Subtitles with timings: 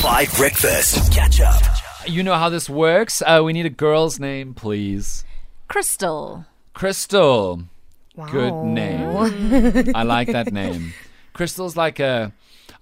[0.00, 1.12] 5 Breakfast.
[1.12, 1.62] Catch up.
[2.06, 3.22] You know how this works.
[3.22, 5.24] Uh, we need a girl's name, please.
[5.68, 6.46] Crystal.
[6.74, 7.62] Crystal.
[8.30, 9.92] Good name.
[9.94, 10.92] I like that name.
[11.32, 12.32] Crystal's like a.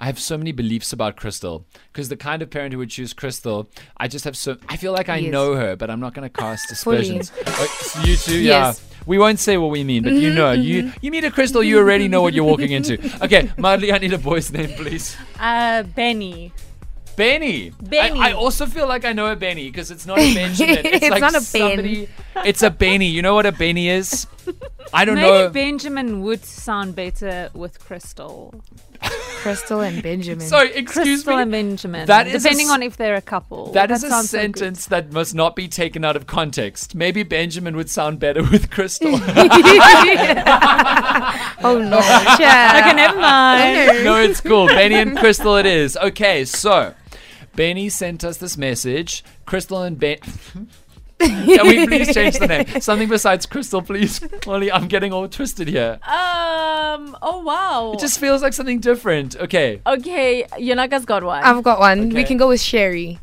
[0.00, 3.12] I have so many beliefs about Crystal because the kind of parent who would choose
[3.12, 4.56] Crystal, I just have so.
[4.68, 5.32] I feel like I Yes.
[5.32, 6.98] know her, but I'm not going to cast Fully.
[6.98, 7.32] aspersions.
[7.46, 7.66] Uh,
[8.04, 8.66] you too, yeah.
[8.68, 8.84] Yes.
[9.06, 11.78] We won't say what we mean, but you know, you you meet a Crystal, you
[11.78, 12.94] already know what you're walking into.
[13.24, 15.16] Okay, Madly, I need a boy's name, please.
[15.40, 16.52] Uh, Benny.
[17.18, 17.70] Benny.
[17.82, 18.18] Benny.
[18.20, 20.78] I, I also feel like I know a Benny because it's not a Benjamin.
[20.86, 22.08] It's, It's like not a Ben.
[22.46, 23.06] It's a Benny.
[23.08, 24.26] You know what a Benny is?
[24.94, 25.42] I don't Maybe know.
[25.48, 28.54] Maybe Benjamin would sound better with Crystal.
[29.42, 30.46] Crystal and Benjamin.
[30.54, 31.42] Sorry, excuse Crystal me.
[31.42, 32.06] and Benjamin.
[32.06, 33.72] That is depending s- on if they're a couple.
[33.72, 36.94] That is a sounds so sentence that must not be taken out of context.
[36.94, 39.10] Maybe Benjamin would sound better with Crystal.
[41.62, 41.98] oh no.
[42.34, 44.04] Okay, never mind.
[44.04, 44.66] no, it's cool.
[44.68, 45.96] Benny and Crystal it is.
[45.96, 46.94] Okay, so
[47.58, 49.24] Benny sent us this message.
[49.44, 50.18] Crystal and Ben.
[51.18, 52.80] Can we please change the name?
[52.80, 54.20] Something besides Crystal, please.
[54.46, 55.98] Molly, I'm getting all twisted here.
[56.04, 57.18] Um.
[57.20, 57.94] Oh wow.
[57.94, 59.34] It just feels like something different.
[59.34, 59.82] Okay.
[59.84, 60.46] okay.
[60.52, 61.42] Yanaga's got one.
[61.42, 62.10] I've got one.
[62.10, 63.18] We can go with Sherry.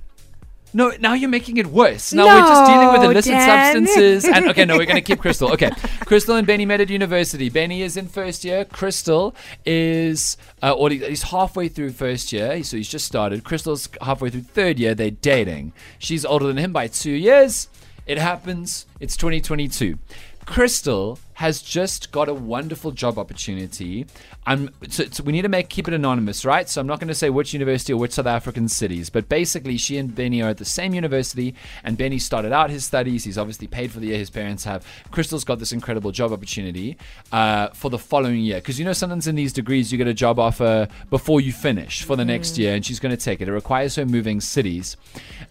[0.76, 2.12] No, now you're making it worse.
[2.12, 3.86] Now we're just dealing with illicit Dan.
[3.86, 4.26] substances.
[4.26, 5.50] And okay, no, we're going to keep Crystal.
[5.54, 5.72] Okay.
[6.02, 7.50] Crystal and Benny met at university.
[7.50, 8.66] Benny is in first year.
[8.66, 9.34] Crystal
[9.66, 12.62] is, uh, or he's halfway through first year.
[12.64, 13.46] So he's just started.
[13.46, 14.94] Crystal's halfway through third year.
[14.94, 15.72] They're dating.
[15.98, 17.70] She's older than him by two years.
[18.06, 18.86] It happens.
[19.00, 19.98] It's 2022.
[20.46, 24.06] Crystal has just got a wonderful job opportunity.
[24.46, 26.70] I'm so, so we need to make keep it anonymous, right?
[26.70, 29.76] So I'm not going to say which university or which South African cities, but basically
[29.78, 33.24] she and Benny are at the same university, and Benny started out his studies.
[33.24, 34.86] He's obviously paid for the year his parents have.
[35.12, 36.98] Crystal's got this incredible job opportunity
[37.32, 40.14] uh, for the following year because you know sometimes in these degrees you get a
[40.14, 43.48] job offer before you finish for the next year, and she's going to take it.
[43.48, 44.96] It requires her moving cities,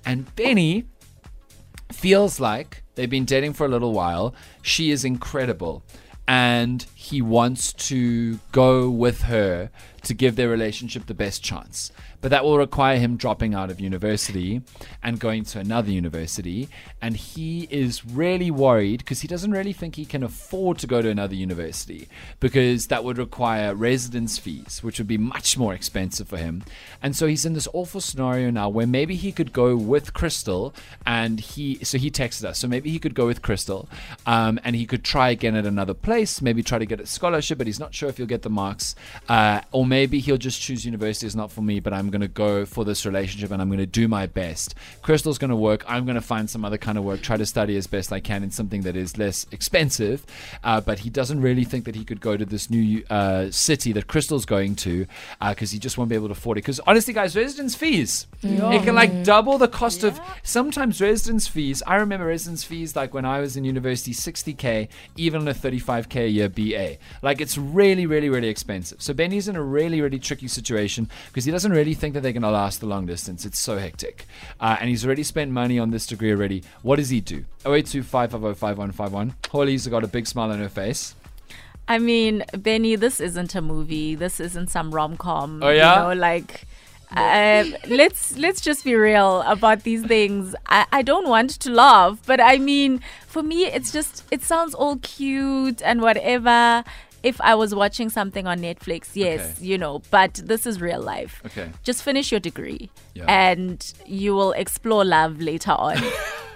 [0.06, 0.84] and Benny
[1.92, 4.34] feels like they've been dating for a little while.
[4.62, 5.82] She is incredible.
[6.26, 9.70] And he wants to go with her
[10.04, 11.90] to give their relationship the best chance.
[12.20, 14.62] But that will require him dropping out of university
[15.02, 16.68] and going to another university.
[17.02, 21.02] And he is really worried because he doesn't really think he can afford to go
[21.02, 22.08] to another university
[22.40, 26.62] because that would require residence fees, which would be much more expensive for him.
[27.02, 30.74] And so he's in this awful scenario now where maybe he could go with Crystal
[31.04, 32.58] and he, so he texted us.
[32.58, 33.86] So maybe he could go with Crystal
[34.24, 37.58] um, and he could try again at another place, maybe try to get a scholarship,
[37.58, 38.94] but he's not sure if he'll get the marks.
[39.28, 42.28] Uh, or maybe he'll just choose university is not for me, but I'm going to
[42.28, 44.74] go for this relationship and I'm going to do my best.
[45.02, 45.84] Crystal's going to work.
[45.88, 48.20] I'm going to find some other kind of work, try to study as best I
[48.20, 50.24] can in something that is less expensive.
[50.62, 53.92] Uh, but he doesn't really think that he could go to this new uh, city
[53.92, 55.06] that Crystal's going to
[55.48, 56.62] because he just won't be able to afford it.
[56.62, 61.82] Because honestly, guys, residence fees, it can like double the cost of sometimes residence fees.
[61.86, 66.24] I remember residence fees like when I was in university, 60K, even on a 35K
[66.24, 66.98] a year BA.
[67.22, 69.02] Like it's really, really, really expensive.
[69.02, 72.22] So Benny's in a really, really really tricky situation because he doesn't really think that
[72.22, 73.44] they're going to last the long distance.
[73.44, 74.26] It's so hectic.
[74.60, 76.62] Uh, and he's already spent money on this degree already.
[76.82, 77.44] What does he do?
[77.66, 79.34] 082 5151.
[79.50, 81.14] Holly's got a big smile on her face.
[81.86, 84.14] I mean, Benny, this isn't a movie.
[84.14, 85.62] This isn't some rom com.
[85.62, 85.94] Oh, yeah?
[85.94, 86.66] You know, like.
[87.14, 90.56] Uh, let's let's just be real about these things.
[90.66, 94.74] I, I don't want to laugh, but I mean, for me, it's just it sounds
[94.74, 96.82] all cute and whatever.
[97.24, 99.64] If I was watching something on Netflix, yes, Okay.
[99.66, 101.40] you know, but this is real life.
[101.46, 101.70] Okay.
[101.82, 103.24] Just finish your degree, Yeah.
[103.26, 105.98] and you will explore love later on.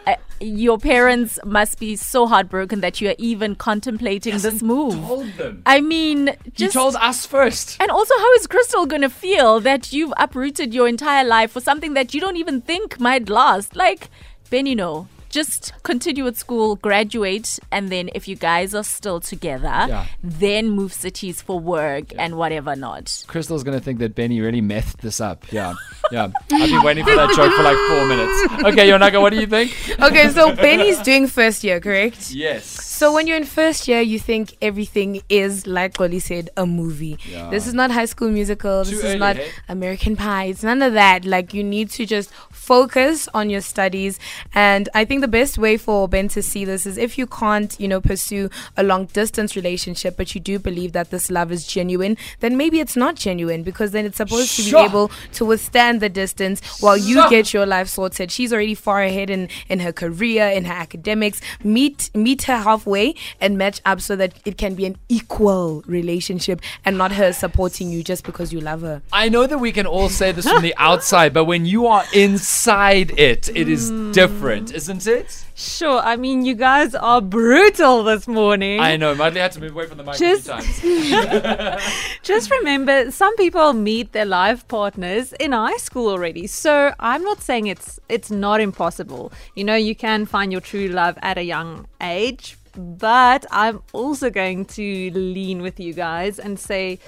[0.08, 4.94] Uh, your parents must be so heartbroken that you are even contemplating this move.
[4.94, 5.62] Told them.
[5.66, 7.76] I mean, He just told us first.
[7.78, 11.92] and also, how is Crystal gonna feel that you've uprooted your entire life for something
[11.92, 13.76] that you don't even think might last?
[13.76, 14.08] Like,
[14.48, 15.08] Benny, no.
[15.28, 20.06] Just continue at school, graduate, and then if you guys are still together, Yeah.
[20.22, 23.24] then move cities for work and whatever not.
[23.26, 25.50] Crystal's gonna think that Benny really methed this up.
[25.52, 25.74] Yeah,
[26.10, 26.28] yeah.
[26.52, 28.64] I've been waiting for that joke for like four minutes.
[28.64, 29.72] Okay, Yonaga, what do you think?
[30.00, 32.30] Okay, so Benny's doing first year, correct?
[32.32, 32.64] Yes.
[32.64, 37.16] So when you're in first year, you think everything is like Oli said, a movie.
[37.28, 37.48] Yeah.
[37.48, 38.84] This is not High School Musical.
[38.84, 39.50] Too this early, is not hey?
[39.68, 40.46] American Pie.
[40.46, 41.24] It's none of that.
[41.24, 44.18] Like you need to just focus on your studies.
[44.52, 47.78] And I think the best way for Ben to see this is if you can't,
[47.78, 51.66] you know, pursue a long distance relationship, but you do believe that this love is
[51.66, 55.97] genuine, then maybe it's not genuine because then it's supposed to be able to withstand
[55.98, 58.30] extend the distance while you get your life sorted.
[58.30, 61.40] She's already far ahead in, in her career, in her academics.
[61.64, 66.60] Meet meet her halfway and match up so that it can be an equal relationship
[66.84, 69.02] and not her supporting you just because you love her.
[69.12, 72.04] I know that we can all say this from the outside, but when you are
[72.12, 74.12] inside it, it is hmm.
[74.12, 75.44] different, isn't it?
[75.54, 75.98] Sure.
[75.98, 78.78] I mean, you guys are brutal this morning.
[78.78, 79.16] I know.
[79.16, 81.82] Madly had to move away from the mic Just- a few times.
[82.22, 86.46] Just remember, some people meet their life partners in high school already.
[86.46, 89.32] So I'm not saying it's it's not impossible.
[89.54, 92.56] You know, you can find your true love at a young age.
[92.76, 97.00] But I'm also going to lean with you guys and say,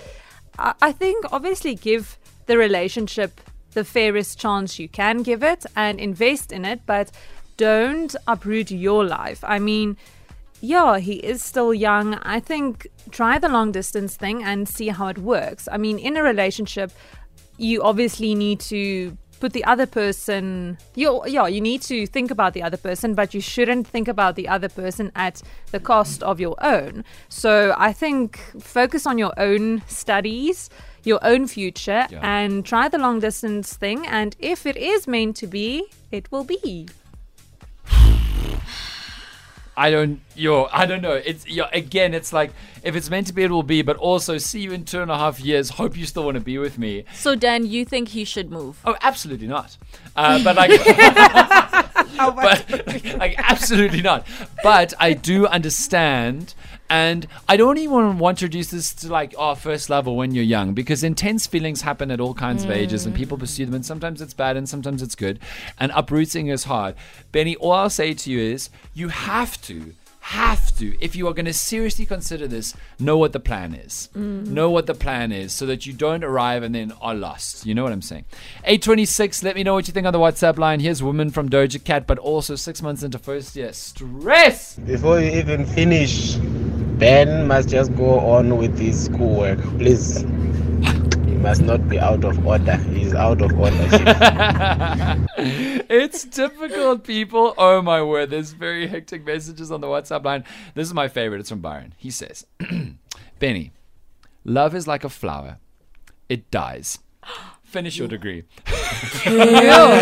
[0.58, 3.40] I, I think obviously give the relationship
[3.72, 7.12] the fairest chance you can give it and invest in it, but
[7.56, 9.44] don't uproot your life.
[9.44, 9.96] I mean,
[10.60, 12.14] yeah, he is still young.
[12.14, 15.68] I think try the long distance thing and see how it works.
[15.70, 16.90] I mean, in a relationship,
[17.60, 22.52] you obviously need to put the other person you yeah you need to think about
[22.52, 25.40] the other person but you shouldn't think about the other person at
[25.70, 30.68] the cost of your own so i think focus on your own studies
[31.04, 32.20] your own future Yeah.
[32.22, 36.44] and try the long distance thing and if it is meant to be it will
[36.44, 36.86] be
[39.80, 41.14] I don't, yo, I don't know.
[41.14, 43.80] It's yo, again, it's like if it's meant to be, it will be.
[43.80, 45.70] But also, see you in two and a half years.
[45.70, 47.04] Hope you still want to be with me.
[47.14, 48.78] So Dan, you think he should move?
[48.84, 49.78] Oh, absolutely not.
[50.14, 50.70] Uh, but like,
[52.16, 54.26] but like, absolutely not.
[54.62, 56.54] But I do understand,
[56.88, 60.34] and I don't even want to reduce this to like our first love or when
[60.34, 63.20] you're young, because intense feelings happen at all kinds of ages, and hmm.
[63.20, 65.38] people pursue them, and sometimes it's bad and sometimes it's good,
[65.78, 66.94] and uprooting is hard.
[67.32, 71.34] Benny, all I'll say to you is, you have to have to, if you are
[71.34, 74.08] going to seriously consider this, know what the plan is.
[74.14, 74.48] Mm.
[74.48, 77.66] Know what the plan is so that you don't arrive and then are lost.
[77.66, 78.26] You know what I'm saying?
[78.64, 80.80] 826, let me know what you think on the WhatsApp line.
[80.80, 83.72] Here's Woman from Doja Cat, but also six months into first year.
[83.72, 84.76] Stress!
[84.76, 89.60] Before you even finish, Ben must just go on with his schoolwork.
[89.78, 90.24] Please.
[91.40, 92.76] Must not be out of order.
[92.76, 93.76] He's out of order.
[95.38, 97.54] it's difficult, people.
[97.56, 100.44] Oh my word, there's very hectic messages on the WhatsApp line.
[100.74, 101.40] This is my favorite.
[101.40, 101.94] It's from Byron.
[101.96, 102.44] He says,
[103.38, 103.72] Benny,
[104.44, 105.56] love is like a flower,
[106.28, 106.98] it dies.
[107.70, 108.42] Finish your degree.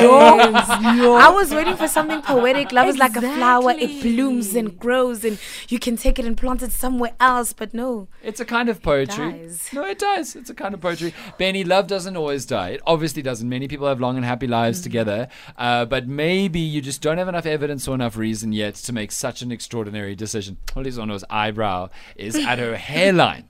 [0.00, 2.72] I was waiting for something poetic.
[2.72, 5.38] Love is like a flower; it blooms and grows, and
[5.68, 7.52] you can take it and plant it somewhere else.
[7.52, 9.32] But no, It's a kind of poetry.
[9.32, 9.68] dies.
[9.74, 10.34] No, it does.
[10.34, 11.12] It's a kind of poetry.
[11.36, 12.70] Benny, love doesn't always die.
[12.70, 13.46] It obviously doesn't.
[13.48, 15.28] Many people have long and happy lives together,
[15.58, 19.12] uh, but maybe you just don't have enough evidence or enough reason yet to make
[19.12, 20.56] such an extraordinary decision.
[20.68, 23.44] Holizono's eyebrow is at her hairline.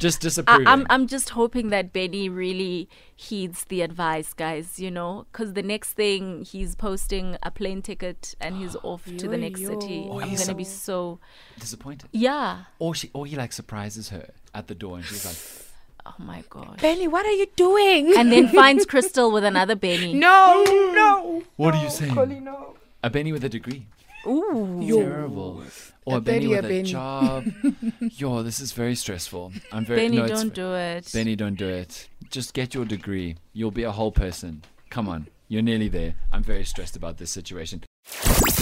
[0.00, 0.66] Just I, disapproving.
[0.66, 4.80] I'm I'm just hoping that Benny really heeds the advice, guys.
[4.80, 9.28] You know, because the next thing he's posting a plane ticket and he's off to
[9.28, 9.98] the next city.
[10.08, 10.20] Yo-yo.
[10.20, 11.20] I'm gonna be so- so
[11.60, 12.08] disappointed.
[12.12, 12.64] yeah.
[12.78, 15.36] Or she, or he like surprises her at the door, and she's like,
[16.06, 16.80] Oh my god.
[16.80, 18.16] Benny, what are you doing?
[18.16, 20.14] And then finds Crystal with another Benny.
[20.14, 20.64] no,
[20.94, 21.42] no.
[21.56, 22.16] "What are you saying?"
[23.04, 23.86] A Benny with a degree.
[24.26, 24.80] Ooh.
[24.86, 25.62] Terrible.
[26.04, 26.82] Or a, A Benny Benny, a with a Benny.
[26.90, 27.44] job.
[28.00, 29.52] Yo, this is very stressful.
[29.72, 31.10] I'm very Benny, no, it's- don't do it.
[31.12, 32.08] Benny, don't do it.
[32.30, 33.36] Just get your degree.
[33.52, 34.62] You'll be a whole person.
[34.90, 35.28] Come on.
[35.48, 36.14] You're nearly there.
[36.32, 37.82] I'm very stressed about this situation.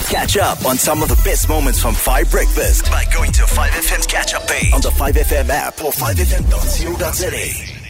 [0.08, 4.06] Catch up on some of the best moments from 5 Breakfast by going to 5FM's
[4.06, 7.88] catch up page on the 5FM app or 5FM.co.za.